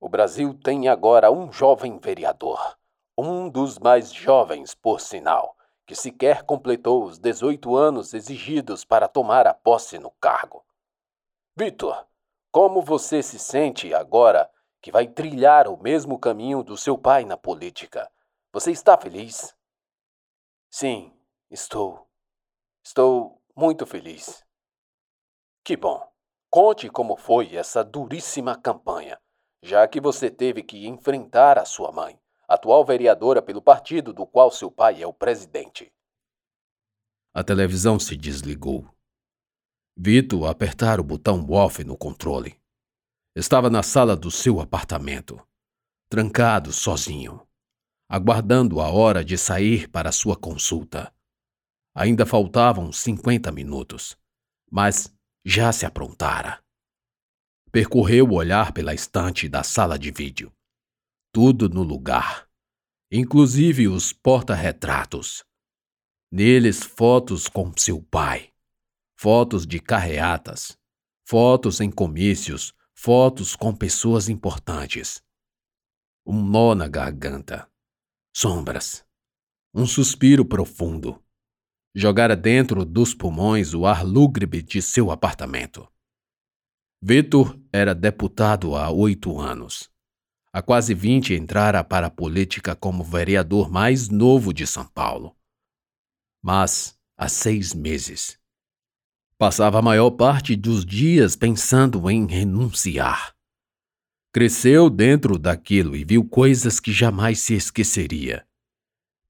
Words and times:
O 0.00 0.08
Brasil 0.08 0.54
tem 0.54 0.88
agora 0.88 1.30
um 1.30 1.52
jovem 1.52 1.98
vereador, 1.98 2.76
um 3.16 3.48
dos 3.48 3.78
mais 3.78 4.12
jovens, 4.12 4.74
por 4.74 5.00
sinal, 5.00 5.56
que 5.86 5.94
sequer 5.94 6.42
completou 6.42 7.04
os 7.04 7.18
18 7.18 7.76
anos 7.76 8.14
exigidos 8.14 8.84
para 8.84 9.08
tomar 9.08 9.46
a 9.46 9.54
posse 9.54 9.98
no 9.98 10.10
cargo. 10.12 10.64
Vitor, 11.56 12.06
como 12.50 12.82
você 12.82 13.22
se 13.22 13.38
sente 13.38 13.92
agora 13.94 14.50
que 14.80 14.92
vai 14.92 15.06
trilhar 15.06 15.68
o 15.68 15.76
mesmo 15.76 16.18
caminho 16.18 16.62
do 16.62 16.76
seu 16.76 16.98
pai 16.98 17.24
na 17.24 17.36
política? 17.36 18.10
Você 18.52 18.70
está 18.70 18.96
feliz? 18.96 19.56
Sim, 20.70 21.12
estou. 21.50 22.08
Estou 22.84 23.40
muito 23.56 23.86
feliz. 23.86 24.44
Que 25.64 25.76
bom. 25.76 26.06
Conte 26.50 26.88
como 26.88 27.16
foi 27.16 27.56
essa 27.56 27.82
duríssima 27.82 28.56
campanha, 28.56 29.20
já 29.64 29.88
que 29.88 29.98
você 29.98 30.30
teve 30.30 30.62
que 30.62 30.86
enfrentar 30.86 31.58
a 31.58 31.64
sua 31.64 31.90
mãe, 31.90 32.20
atual 32.46 32.84
vereadora 32.84 33.40
pelo 33.40 33.62
partido 33.62 34.12
do 34.12 34.26
qual 34.26 34.50
seu 34.50 34.70
pai 34.70 35.02
é 35.02 35.06
o 35.06 35.12
presidente. 35.12 35.90
A 37.32 37.42
televisão 37.42 37.98
se 37.98 38.14
desligou. 38.14 38.86
Vitor 39.96 40.50
apertar 40.50 41.00
o 41.00 41.02
botão 41.02 41.50
off 41.50 41.82
no 41.82 41.96
controle. 41.96 42.60
Estava 43.34 43.70
na 43.70 43.82
sala 43.82 44.14
do 44.14 44.30
seu 44.30 44.60
apartamento, 44.60 45.40
trancado 46.10 46.70
sozinho, 46.70 47.40
aguardando 48.06 48.82
a 48.82 48.90
hora 48.90 49.24
de 49.24 49.38
sair 49.38 49.88
para 49.88 50.12
sua 50.12 50.36
consulta. 50.36 51.10
Ainda 51.94 52.26
faltavam 52.26 52.92
50 52.92 53.50
minutos, 53.50 54.14
mas 54.70 55.10
já 55.42 55.72
se 55.72 55.86
aprontara. 55.86 56.62
Percorreu 57.74 58.28
o 58.28 58.34
olhar 58.34 58.72
pela 58.72 58.94
estante 58.94 59.48
da 59.48 59.64
sala 59.64 59.98
de 59.98 60.12
vídeo. 60.12 60.52
Tudo 61.32 61.68
no 61.68 61.82
lugar, 61.82 62.48
inclusive 63.10 63.88
os 63.88 64.12
porta-retratos. 64.12 65.42
Neles, 66.30 66.84
fotos 66.84 67.48
com 67.48 67.72
seu 67.76 68.00
pai, 68.00 68.52
fotos 69.18 69.66
de 69.66 69.80
carreatas, 69.80 70.78
fotos 71.26 71.80
em 71.80 71.90
comícios, 71.90 72.72
fotos 72.94 73.56
com 73.56 73.74
pessoas 73.74 74.28
importantes. 74.28 75.20
Um 76.24 76.40
nó 76.46 76.76
na 76.76 76.86
garganta, 76.86 77.68
sombras, 78.32 79.04
um 79.74 79.84
suspiro 79.84 80.44
profundo 80.44 81.20
jogara 81.92 82.36
dentro 82.36 82.84
dos 82.84 83.14
pulmões 83.14 83.74
o 83.74 83.84
ar 83.84 84.04
lúgubre 84.04 84.62
de 84.62 84.80
seu 84.80 85.10
apartamento. 85.10 85.88
Vitor 87.06 87.60
era 87.70 87.94
deputado 87.94 88.74
há 88.74 88.90
oito 88.90 89.38
anos. 89.38 89.90
Há 90.50 90.62
quase 90.62 90.94
vinte 90.94 91.34
entrara 91.34 91.84
para 91.84 92.06
a 92.06 92.10
política 92.10 92.74
como 92.74 93.04
vereador 93.04 93.70
mais 93.70 94.08
novo 94.08 94.54
de 94.54 94.66
São 94.66 94.86
Paulo. 94.86 95.36
Mas 96.42 96.98
há 97.14 97.28
seis 97.28 97.74
meses. 97.74 98.38
Passava 99.36 99.80
a 99.80 99.82
maior 99.82 100.12
parte 100.12 100.56
dos 100.56 100.82
dias 100.82 101.36
pensando 101.36 102.10
em 102.10 102.26
renunciar. 102.26 103.34
Cresceu 104.32 104.88
dentro 104.88 105.38
daquilo 105.38 105.94
e 105.94 106.06
viu 106.06 106.26
coisas 106.26 106.80
que 106.80 106.90
jamais 106.90 107.38
se 107.38 107.52
esqueceria. 107.52 108.46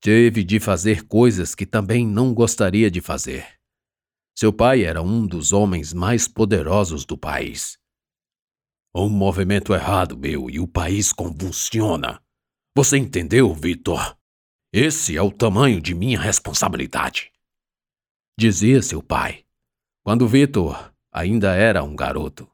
Teve 0.00 0.45
de 0.45 0.61
fazer 0.61 1.08
coisas 1.08 1.56
que 1.56 1.67
também 1.67 2.06
não 2.06 2.33
gostaria 2.33 2.89
de 2.89 3.00
fazer. 3.00 3.45
Seu 4.37 4.53
pai 4.53 4.83
era 4.83 5.01
um 5.01 5.27
dos 5.27 5.53
homens 5.53 5.93
mais 5.93 6.27
poderosos 6.27 7.05
do 7.05 7.17
país. 7.17 7.79
Um 8.93 9.09
movimento 9.09 9.73
errado, 9.73 10.19
meu, 10.19 10.51
e 10.51 10.59
o 10.59 10.67
país 10.67 11.13
convulsiona. 11.13 12.21
Você 12.77 12.99
entendeu, 12.99 13.55
Vitor? 13.55 14.17
Esse 14.73 15.17
é 15.17 15.23
o 15.23 15.31
tamanho 15.31 15.81
de 15.81 15.95
minha 15.95 16.21
responsabilidade. 16.21 17.33
Dizia 18.36 18.83
seu 18.83 19.01
pai, 19.01 19.45
quando 20.03 20.27
Vitor 20.27 20.92
ainda 21.13 21.55
era 21.55 21.85
um 21.85 21.95
garoto. 21.95 22.51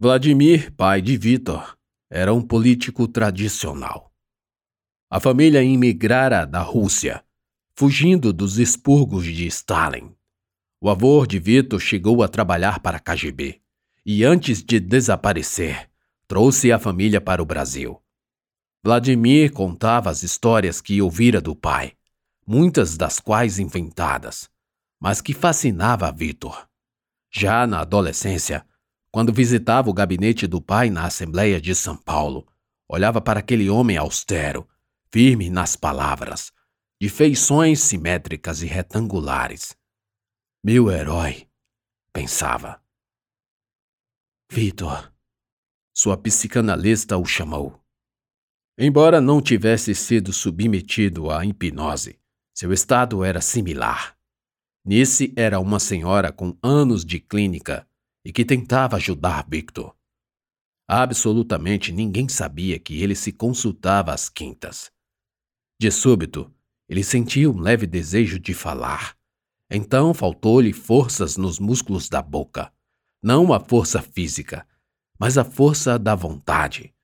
Vladimir, 0.00 0.72
pai 0.74 1.00
de 1.00 1.16
Vitor, 1.16 1.78
era 2.10 2.34
um 2.34 2.42
político 2.42 3.06
tradicional. 3.06 4.12
A 5.08 5.20
família 5.20 5.62
imigrara 5.62 6.44
da 6.44 6.62
Rússia, 6.62 7.24
fugindo 7.76 8.32
dos 8.32 8.58
expurgos 8.58 9.24
de 9.24 9.46
Stalin. 9.46 10.12
O 10.84 10.90
avô 10.90 11.24
de 11.24 11.38
Vitor 11.38 11.80
chegou 11.80 12.22
a 12.22 12.28
trabalhar 12.28 12.78
para 12.78 12.98
a 12.98 13.00
KGB 13.00 13.58
e, 14.04 14.22
antes 14.22 14.62
de 14.62 14.78
desaparecer, 14.78 15.88
trouxe 16.28 16.70
a 16.70 16.78
família 16.78 17.22
para 17.22 17.42
o 17.42 17.46
Brasil. 17.46 17.98
Vladimir 18.82 19.50
contava 19.50 20.10
as 20.10 20.22
histórias 20.22 20.82
que 20.82 21.00
ouvira 21.00 21.40
do 21.40 21.56
pai, 21.56 21.94
muitas 22.46 22.98
das 22.98 23.18
quais 23.18 23.58
inventadas, 23.58 24.50
mas 25.00 25.22
que 25.22 25.32
fascinava 25.32 26.12
Vitor. 26.12 26.68
Já 27.32 27.66
na 27.66 27.80
adolescência, 27.80 28.62
quando 29.10 29.32
visitava 29.32 29.88
o 29.88 29.94
gabinete 29.94 30.46
do 30.46 30.60
pai 30.60 30.90
na 30.90 31.06
Assembleia 31.06 31.58
de 31.58 31.74
São 31.74 31.96
Paulo, 31.96 32.46
olhava 32.86 33.22
para 33.22 33.40
aquele 33.40 33.70
homem 33.70 33.96
austero, 33.96 34.68
firme 35.10 35.48
nas 35.48 35.76
palavras, 35.76 36.52
de 37.00 37.08
feições 37.08 37.80
simétricas 37.80 38.60
e 38.60 38.66
retangulares. 38.66 39.74
Meu 40.66 40.90
herói, 40.90 41.46
pensava. 42.10 42.82
Vitor, 44.50 45.12
sua 45.94 46.16
psicanalista 46.16 47.18
o 47.18 47.26
chamou. 47.26 47.84
Embora 48.78 49.20
não 49.20 49.42
tivesse 49.42 49.94
sido 49.94 50.32
submetido 50.32 51.30
à 51.30 51.44
hipnose, 51.44 52.18
seu 52.54 52.72
estado 52.72 53.22
era 53.22 53.42
similar. 53.42 54.16
Nice 54.82 55.34
era 55.36 55.60
uma 55.60 55.78
senhora 55.78 56.32
com 56.32 56.56
anos 56.62 57.04
de 57.04 57.20
clínica 57.20 57.86
e 58.24 58.32
que 58.32 58.42
tentava 58.42 58.96
ajudar 58.96 59.46
Victor. 59.46 59.94
Absolutamente 60.88 61.92
ninguém 61.92 62.26
sabia 62.26 62.78
que 62.78 63.02
ele 63.02 63.14
se 63.14 63.32
consultava 63.32 64.14
às 64.14 64.30
quintas. 64.30 64.90
De 65.78 65.90
súbito, 65.90 66.50
ele 66.88 67.04
sentiu 67.04 67.52
um 67.52 67.60
leve 67.60 67.86
desejo 67.86 68.38
de 68.38 68.54
falar. 68.54 69.14
Então 69.70 70.12
faltou-lhe 70.12 70.72
forças 70.72 71.36
nos 71.36 71.58
músculos 71.58 72.08
da 72.08 72.22
boca. 72.22 72.72
Não 73.22 73.52
a 73.52 73.60
força 73.60 74.02
física, 74.02 74.66
mas 75.18 75.38
a 75.38 75.44
força 75.44 75.98
da 75.98 76.14
vontade. 76.14 76.94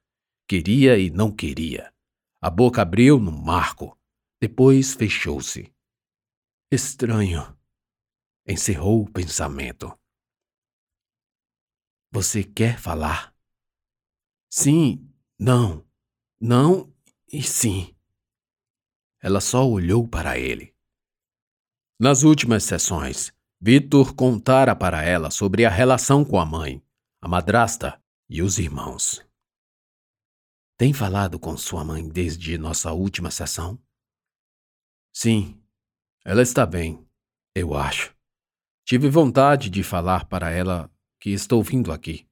Queria 0.46 0.98
e 0.98 1.10
não 1.10 1.34
queria. 1.34 1.92
A 2.40 2.50
boca 2.50 2.82
abriu 2.82 3.18
no 3.18 3.32
marco, 3.32 3.98
depois 4.40 4.94
fechou-se. 4.94 5.72
Estranho. 6.70 7.56
Encerrou 8.46 9.02
o 9.02 9.10
pensamento. 9.10 9.96
Você 12.12 12.42
quer 12.42 12.78
falar? 12.78 13.34
Sim, 14.50 15.08
não, 15.38 15.86
não 16.40 16.92
e 17.32 17.42
sim. 17.42 17.94
Ela 19.22 19.40
só 19.40 19.68
olhou 19.68 20.08
para 20.08 20.38
ele. 20.38 20.74
Nas 22.02 22.22
últimas 22.22 22.64
sessões, 22.64 23.30
Vitor 23.60 24.14
contara 24.14 24.74
para 24.74 25.02
ela 25.04 25.30
sobre 25.30 25.66
a 25.66 25.68
relação 25.68 26.24
com 26.24 26.40
a 26.40 26.46
mãe, 26.46 26.82
a 27.20 27.28
madrasta 27.28 28.02
e 28.26 28.40
os 28.40 28.58
irmãos. 28.58 29.22
Tem 30.78 30.94
falado 30.94 31.38
com 31.38 31.54
sua 31.58 31.84
mãe 31.84 32.08
desde 32.08 32.56
nossa 32.56 32.90
última 32.90 33.30
sessão? 33.30 33.78
Sim, 35.14 35.62
ela 36.24 36.40
está 36.40 36.64
bem, 36.64 37.06
eu 37.54 37.74
acho. 37.74 38.16
Tive 38.86 39.10
vontade 39.10 39.68
de 39.68 39.82
falar 39.82 40.24
para 40.24 40.50
ela 40.50 40.90
que 41.20 41.28
estou 41.28 41.62
vindo 41.62 41.92
aqui. 41.92 42.26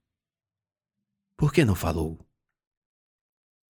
Por 1.37 1.53
que 1.53 1.63
não 1.63 1.75
falou? 1.75 2.17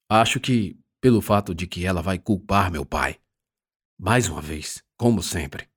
Acho 0.10 0.40
que 0.40 0.80
pelo 1.01 1.22
fato 1.22 1.54
de 1.54 1.68
que 1.68 1.86
ela 1.86 2.01
vai 2.01 2.18
culpar 2.18 2.72
meu 2.72 2.86
pai. 2.86 3.19
Mais 4.00 4.30
uma 4.30 4.42
vez, 4.42 4.81
como 4.96 5.22
sempre. 5.22 5.69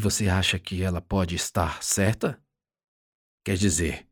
Você 0.00 0.28
acha 0.28 0.58
que 0.58 0.82
ela 0.82 1.00
pode 1.00 1.34
estar 1.34 1.82
certa? 1.82 2.42
Quer 3.44 3.56
dizer, 3.56 4.08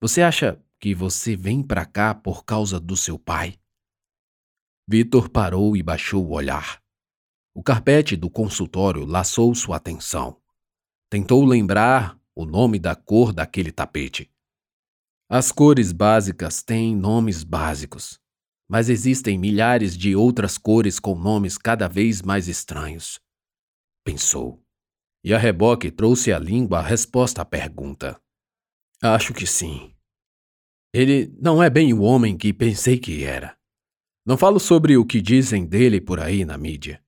você 0.00 0.20
acha 0.20 0.60
que 0.80 0.94
você 0.94 1.36
vem 1.36 1.62
para 1.62 1.86
cá 1.86 2.12
por 2.12 2.44
causa 2.44 2.80
do 2.80 2.96
seu 2.96 3.16
pai? 3.16 3.56
Vitor 4.88 5.28
parou 5.28 5.76
e 5.76 5.82
baixou 5.82 6.26
o 6.26 6.32
olhar. 6.32 6.82
O 7.54 7.62
carpete 7.62 8.16
do 8.16 8.28
consultório 8.28 9.04
laçou 9.04 9.54
sua 9.54 9.76
atenção. 9.76 10.40
Tentou 11.08 11.44
lembrar 11.44 12.18
o 12.34 12.44
nome 12.44 12.80
da 12.80 12.96
cor 12.96 13.32
daquele 13.32 13.70
tapete. 13.70 14.28
As 15.28 15.52
cores 15.52 15.92
básicas 15.92 16.62
têm 16.62 16.96
nomes 16.96 17.44
básicos 17.44 18.20
mas 18.68 18.90
existem 18.90 19.38
milhares 19.38 19.96
de 19.96 20.14
outras 20.14 20.58
cores 20.58 21.00
com 21.00 21.14
nomes 21.14 21.56
cada 21.56 21.88
vez 21.88 22.20
mais 22.20 22.48
estranhos. 22.48 23.18
Pensou. 24.04 24.62
E 25.24 25.34
a 25.34 25.38
reboque 25.38 25.90
trouxe 25.90 26.32
à 26.32 26.38
língua 26.38 26.78
a 26.78 26.82
resposta 26.82 27.42
à 27.42 27.44
pergunta. 27.44 28.20
Acho 29.02 29.34
que 29.34 29.46
sim. 29.46 29.94
Ele 30.92 31.26
não 31.40 31.62
é 31.62 31.68
bem 31.68 31.92
o 31.92 32.00
homem 32.00 32.36
que 32.36 32.52
pensei 32.52 32.98
que 32.98 33.24
era. 33.24 33.58
Não 34.24 34.36
falo 34.36 34.58
sobre 34.58 34.96
o 34.96 35.06
que 35.06 35.20
dizem 35.20 35.66
dele 35.66 36.00
por 36.00 36.20
aí 36.20 36.44
na 36.44 36.58
mídia. 36.58 37.04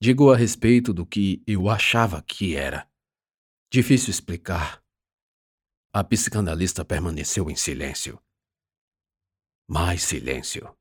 Digo 0.00 0.32
a 0.32 0.36
respeito 0.36 0.92
do 0.92 1.04
que 1.04 1.42
eu 1.46 1.68
achava 1.68 2.22
que 2.22 2.56
era. 2.56 2.90
Difícil 3.70 4.10
explicar. 4.10 4.82
A 5.92 6.02
psicanalista 6.02 6.84
permaneceu 6.84 7.50
em 7.50 7.56
silêncio. 7.56 8.20
Mais 9.68 10.02
silêncio. 10.02 10.76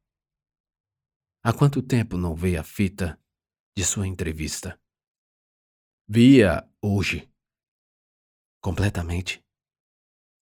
Há 1.43 1.53
quanto 1.53 1.81
tempo 1.81 2.17
não 2.17 2.35
vê 2.35 2.57
a 2.57 2.63
fita 2.63 3.19
de 3.77 3.83
sua 3.83 4.07
entrevista? 4.07 4.79
Via 6.11 6.67
hoje. 6.81 7.31
Completamente? 8.59 9.45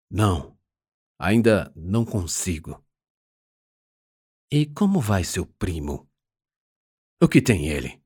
Não. 0.07 0.55
Ainda 1.19 1.73
não 1.75 2.05
consigo. 2.05 2.85
E 4.51 4.67
como 4.67 5.01
vai 5.01 5.23
seu 5.23 5.47
primo? 5.47 6.07
O 7.19 7.27
que 7.27 7.41
tem 7.41 7.69
ele? 7.69 7.99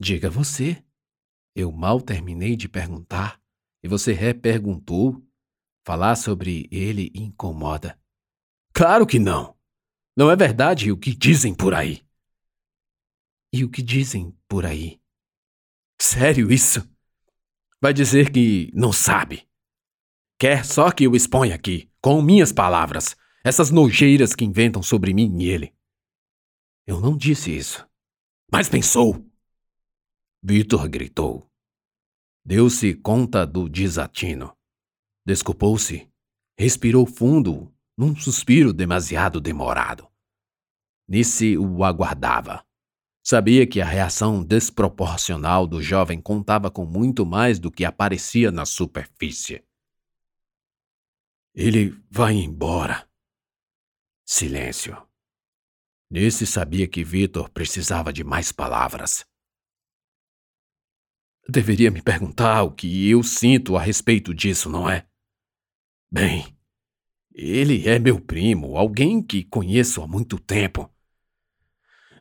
Diga 0.00 0.30
você. 0.30 0.86
Eu 1.52 1.72
mal 1.72 2.00
terminei 2.00 2.54
de 2.54 2.68
perguntar 2.68 3.42
e 3.82 3.88
você 3.88 4.12
reperguntou. 4.12 5.20
Falar 5.84 6.14
sobre 6.14 6.68
ele 6.70 7.10
incomoda. 7.12 8.00
Claro 8.72 9.04
que 9.04 9.18
não. 9.18 9.58
Não 10.16 10.30
é 10.30 10.36
verdade 10.36 10.92
o 10.92 10.96
que 10.96 11.12
dizem 11.12 11.52
por 11.52 11.74
aí. 11.74 12.06
E 13.52 13.64
o 13.64 13.68
que 13.68 13.82
dizem 13.82 14.30
por 14.46 14.64
aí? 14.64 15.01
Sério 16.04 16.50
isso? 16.50 16.84
Vai 17.80 17.94
dizer 17.94 18.32
que 18.32 18.72
não 18.74 18.92
sabe. 18.92 19.48
Quer 20.36 20.64
só 20.64 20.90
que 20.90 21.04
eu 21.04 21.14
exponha 21.14 21.54
aqui, 21.54 21.88
com 22.00 22.20
minhas 22.20 22.50
palavras, 22.50 23.14
essas 23.44 23.70
nojeiras 23.70 24.34
que 24.34 24.44
inventam 24.44 24.82
sobre 24.82 25.14
mim 25.14 25.40
e 25.40 25.48
ele. 25.48 25.72
Eu 26.84 27.00
não 27.00 27.16
disse 27.16 27.56
isso. 27.56 27.88
Mas 28.50 28.68
pensou. 28.68 29.24
Vitor 30.42 30.88
gritou. 30.88 31.48
Deu-se 32.44 32.94
conta 32.96 33.46
do 33.46 33.68
desatino. 33.68 34.58
Desculpou-se. 35.24 36.10
Respirou 36.58 37.06
fundo, 37.06 37.72
num 37.96 38.16
suspiro 38.16 38.72
demasiado 38.72 39.40
demorado. 39.40 40.08
Nice 41.06 41.56
o 41.56 41.84
aguardava. 41.84 42.66
Sabia 43.24 43.66
que 43.66 43.80
a 43.80 43.84
reação 43.84 44.42
desproporcional 44.42 45.64
do 45.64 45.80
jovem 45.80 46.20
contava 46.20 46.70
com 46.70 46.84
muito 46.84 47.24
mais 47.24 47.60
do 47.60 47.70
que 47.70 47.84
aparecia 47.84 48.50
na 48.50 48.66
superfície. 48.66 49.64
Ele 51.54 51.96
vai 52.10 52.34
embora. 52.34 53.08
Silêncio. 54.24 54.96
Nesse 56.10 56.46
sabia 56.46 56.88
que 56.88 57.04
Vitor 57.04 57.48
precisava 57.50 58.12
de 58.12 58.24
mais 58.24 58.50
palavras. 58.50 59.24
Deveria 61.48 61.90
me 61.90 62.02
perguntar 62.02 62.62
o 62.62 62.72
que 62.72 63.08
eu 63.08 63.22
sinto 63.22 63.76
a 63.76 63.80
respeito 63.80 64.34
disso, 64.34 64.68
não 64.68 64.88
é? 64.90 65.06
Bem, 66.10 66.56
ele 67.32 67.88
é 67.88 67.98
meu 67.98 68.20
primo, 68.20 68.76
alguém 68.76 69.22
que 69.22 69.44
conheço 69.44 70.02
há 70.02 70.08
muito 70.08 70.38
tempo. 70.38 70.92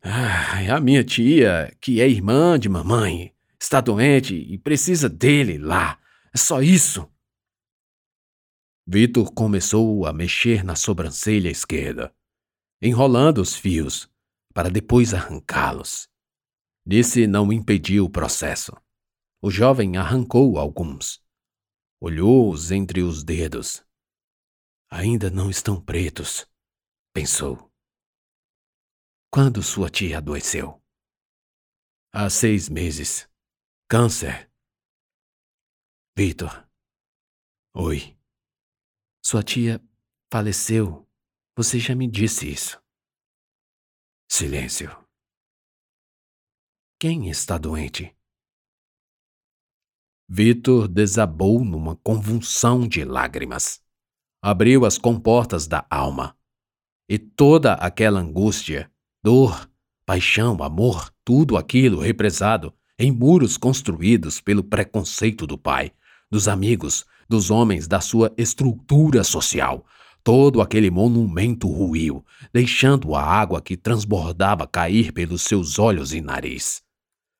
Ah, 0.03 0.75
a 0.75 0.79
minha 0.79 1.03
tia, 1.03 1.75
que 1.79 2.01
é 2.01 2.09
irmã 2.09 2.57
de 2.57 2.67
mamãe, 2.67 3.35
está 3.59 3.79
doente 3.79 4.35
e 4.35 4.57
precisa 4.57 5.07
dele 5.07 5.59
lá. 5.59 5.99
É 6.33 6.37
só 6.37 6.61
isso. 6.61 7.07
Vitor 8.87 9.31
começou 9.31 10.07
a 10.07 10.11
mexer 10.11 10.63
na 10.63 10.75
sobrancelha 10.75 11.49
esquerda, 11.49 12.13
enrolando 12.81 13.39
os 13.39 13.55
fios, 13.55 14.09
para 14.53 14.69
depois 14.69 15.13
arrancá-los. 15.13 16.09
Nice 16.83 17.27
não 17.27 17.53
impediu 17.53 18.05
o 18.05 18.09
processo. 18.09 18.75
O 19.39 19.51
jovem 19.51 19.97
arrancou 19.97 20.57
alguns. 20.57 21.23
Olhou-os 21.99 22.71
entre 22.71 23.03
os 23.03 23.23
dedos. 23.23 23.85
Ainda 24.89 25.29
não 25.29 25.49
estão 25.49 25.79
pretos, 25.79 26.47
pensou. 27.13 27.70
Quando 29.33 29.63
sua 29.63 29.89
tia 29.89 30.17
adoeceu? 30.17 30.83
Há 32.13 32.29
seis 32.29 32.67
meses. 32.67 33.29
Câncer. 33.89 34.51
Vitor. 36.17 36.69
Oi. 37.73 38.19
Sua 39.23 39.41
tia 39.41 39.81
faleceu. 40.29 41.09
Você 41.55 41.79
já 41.79 41.95
me 41.95 42.11
disse 42.11 42.51
isso. 42.51 42.83
Silêncio. 44.29 44.89
Quem 46.99 47.29
está 47.29 47.57
doente? 47.57 48.13
Vitor 50.27 50.89
desabou 50.89 51.63
numa 51.63 51.95
convulsão 51.95 52.85
de 52.85 53.05
lágrimas. 53.05 53.81
Abriu 54.43 54.85
as 54.85 54.97
comportas 54.97 55.67
da 55.67 55.87
alma. 55.89 56.37
E 57.07 57.17
toda 57.17 57.75
aquela 57.75 58.19
angústia, 58.19 58.90
dor, 59.23 59.69
paixão, 60.05 60.61
amor, 60.63 61.11
tudo 61.23 61.57
aquilo 61.57 61.99
represado 61.99 62.73
em 62.97 63.11
muros 63.11 63.57
construídos 63.57 64.39
pelo 64.39 64.63
preconceito 64.63 65.47
do 65.47 65.57
pai, 65.57 65.91
dos 66.29 66.47
amigos, 66.47 67.05
dos 67.27 67.49
homens 67.49 67.87
da 67.87 67.99
sua 67.99 68.31
estrutura 68.37 69.23
social. 69.23 69.85
Todo 70.23 70.61
aquele 70.61 70.91
monumento 70.91 71.67
ruiu, 71.67 72.23
deixando 72.53 73.15
a 73.15 73.23
água 73.23 73.61
que 73.61 73.75
transbordava 73.75 74.67
cair 74.67 75.11
pelos 75.11 75.41
seus 75.41 75.79
olhos 75.79 76.13
e 76.13 76.21
nariz. 76.21 76.83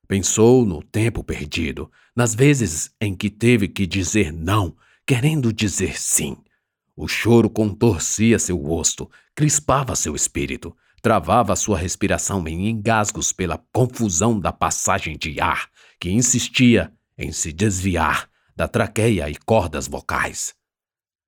Pensou 0.08 0.66
no 0.66 0.82
tempo 0.82 1.24
perdido, 1.24 1.92
nas 2.16 2.34
vezes 2.34 2.92
em 3.00 3.16
que 3.16 3.30
teve 3.30 3.68
que 3.68 3.86
dizer 3.86 4.34
não, 4.34 4.76
querendo 5.06 5.54
dizer 5.54 6.00
sim. 6.00 6.36
O 6.96 7.08
choro 7.08 7.50
contorcia 7.50 8.40
seu 8.40 8.58
rosto, 8.58 9.10
crispava 9.36 9.96
seu 9.96 10.16
espírito, 10.16 10.76
travava 11.02 11.56
sua 11.56 11.78
respiração 11.78 12.48
em 12.48 12.70
engasgos 12.70 13.34
pela 13.34 13.58
confusão 13.74 14.40
da 14.40 14.52
passagem 14.52 15.18
de 15.18 15.42
ar 15.42 15.70
que 16.00 16.12
insistia 16.12 16.94
em 17.18 17.32
se 17.32 17.52
desviar 17.52 18.30
da 18.56 18.68
traqueia 18.68 19.30
e 19.30 19.36
cordas 19.36 19.88
vocais. 19.88 20.54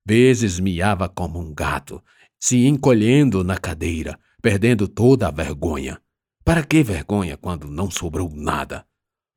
Vezes 0.06 0.60
miava 0.60 1.08
como 1.08 1.40
um 1.40 1.52
gato, 1.52 2.02
se 2.38 2.66
encolhendo 2.66 3.42
na 3.42 3.56
cadeira, 3.56 4.18
perdendo 4.42 4.86
toda 4.86 5.28
a 5.28 5.30
vergonha. 5.30 6.00
Para 6.44 6.62
que 6.62 6.82
vergonha 6.82 7.36
quando 7.36 7.66
não 7.66 7.90
sobrou 7.90 8.30
nada? 8.34 8.86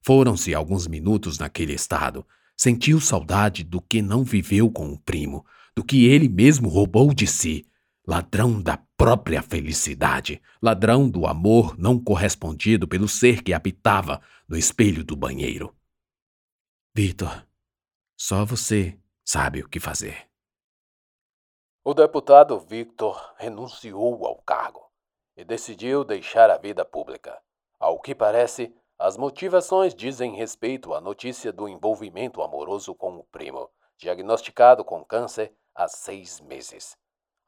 Foram-se 0.04 0.54
alguns 0.54 0.88
minutos 0.88 1.40
naquele 1.40 1.74
estado. 1.74 2.26
Sentiu 2.56 3.00
saudade 3.00 3.64
do 3.64 3.80
que 3.80 4.02
não 4.02 4.24
viveu 4.24 4.70
com 4.70 4.92
o 4.92 5.00
primo, 5.00 5.46
do 5.76 5.84
que 5.84 6.06
ele 6.06 6.28
mesmo 6.28 6.68
roubou 6.68 7.14
de 7.14 7.26
si. 7.26 7.66
Ladrão 8.10 8.62
da 8.62 8.78
própria 8.96 9.42
felicidade, 9.42 10.42
ladrão 10.62 11.10
do 11.10 11.28
amor 11.28 11.78
não 11.78 12.02
correspondido 12.02 12.88
pelo 12.88 13.06
ser 13.06 13.44
que 13.44 13.54
habitava 13.54 14.22
no 14.48 14.58
espelho 14.58 15.04
do 15.04 15.14
banheiro. 15.14 15.76
Vitor, 16.96 17.46
só 18.18 18.46
você 18.46 18.98
sabe 19.26 19.62
o 19.62 19.68
que 19.68 19.78
fazer. 19.78 20.26
O 21.84 21.94
deputado 21.94 22.58
Victor 22.60 23.36
renunciou 23.38 24.26
ao 24.26 24.42
cargo 24.42 24.90
e 25.36 25.44
decidiu 25.44 26.06
deixar 26.06 26.50
a 26.50 26.58
vida 26.58 26.86
pública. 26.86 27.38
Ao 27.78 28.00
que 28.00 28.16
parece, 28.16 28.74
as 28.98 29.18
motivações 29.18 29.94
dizem 29.94 30.34
respeito 30.34 30.94
à 30.94 31.02
notícia 31.02 31.52
do 31.52 31.68
envolvimento 31.68 32.42
amoroso 32.42 32.96
com 32.96 33.18
o 33.18 33.24
primo, 33.26 33.70
diagnosticado 33.98 34.86
com 34.86 35.04
câncer 35.04 35.54
há 35.76 35.90
seis 35.90 36.40
meses. 36.40 36.98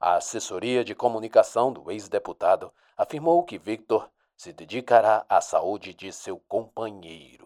A 0.02 0.14
assessoria 0.14 0.82
de 0.82 0.94
comunicação 0.94 1.70
do 1.70 1.90
ex-deputado 1.90 2.72
afirmou 2.96 3.44
que 3.44 3.58
Victor 3.58 4.08
se 4.34 4.50
dedicará 4.50 5.26
à 5.28 5.42
saúde 5.42 5.92
de 5.92 6.10
seu 6.10 6.38
companheiro. 6.48 7.39